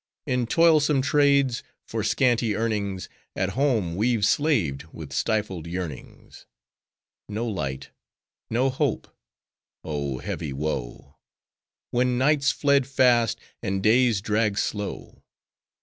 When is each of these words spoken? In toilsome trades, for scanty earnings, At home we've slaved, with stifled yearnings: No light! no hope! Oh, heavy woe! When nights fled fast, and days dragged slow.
In 0.25 0.47
toilsome 0.47 1.03
trades, 1.03 1.61
for 1.85 2.01
scanty 2.03 2.55
earnings, 2.55 3.07
At 3.35 3.49
home 3.49 3.95
we've 3.95 4.25
slaved, 4.25 4.85
with 4.91 5.13
stifled 5.13 5.67
yearnings: 5.67 6.47
No 7.29 7.45
light! 7.47 7.91
no 8.49 8.71
hope! 8.71 9.15
Oh, 9.83 10.17
heavy 10.17 10.53
woe! 10.53 11.17
When 11.91 12.17
nights 12.17 12.51
fled 12.51 12.87
fast, 12.87 13.37
and 13.61 13.83
days 13.83 14.21
dragged 14.21 14.57
slow. 14.57 15.21